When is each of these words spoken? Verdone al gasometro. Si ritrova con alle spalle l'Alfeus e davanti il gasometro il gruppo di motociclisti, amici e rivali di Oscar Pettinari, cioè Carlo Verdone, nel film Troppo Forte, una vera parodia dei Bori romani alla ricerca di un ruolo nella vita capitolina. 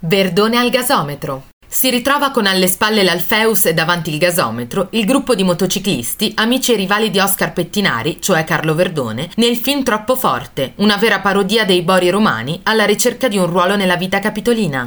Verdone 0.00 0.56
al 0.56 0.70
gasometro. 0.70 1.46
Si 1.66 1.90
ritrova 1.90 2.30
con 2.30 2.46
alle 2.46 2.68
spalle 2.68 3.02
l'Alfeus 3.02 3.66
e 3.66 3.74
davanti 3.74 4.10
il 4.10 4.18
gasometro 4.18 4.86
il 4.92 5.04
gruppo 5.04 5.34
di 5.34 5.42
motociclisti, 5.42 6.34
amici 6.36 6.72
e 6.72 6.76
rivali 6.76 7.10
di 7.10 7.18
Oscar 7.18 7.52
Pettinari, 7.52 8.18
cioè 8.20 8.44
Carlo 8.44 8.76
Verdone, 8.76 9.28
nel 9.34 9.56
film 9.56 9.82
Troppo 9.82 10.14
Forte, 10.14 10.74
una 10.76 10.96
vera 10.96 11.18
parodia 11.18 11.64
dei 11.64 11.82
Bori 11.82 12.10
romani 12.10 12.60
alla 12.62 12.86
ricerca 12.86 13.26
di 13.26 13.38
un 13.38 13.46
ruolo 13.46 13.74
nella 13.74 13.96
vita 13.96 14.20
capitolina. 14.20 14.86